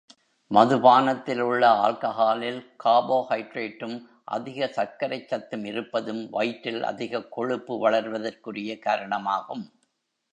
மதுபானத்தில் 0.51 1.39
உள்ள 1.39 1.69
ஆல்கஹாலில் 1.81 2.65
கார்போஹைடிரேட்டும், 2.83 3.93
அதிக 4.31 4.69
சர்க்கரைச் 4.75 5.27
சத்தும் 5.27 5.65
இருப்பதும் 5.65 6.29
வயிற்றில் 6.29 6.83
அதிகக் 6.83 7.31
கொழுப்பு 7.31 7.89
வளர்வதற்குரிய 7.89 8.79
காரணமாகும். 8.79 9.65